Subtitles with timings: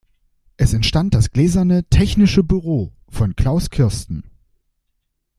[0.57, 4.31] Es entstand das gläserne „technische Büro“ von Klaus Kirsten.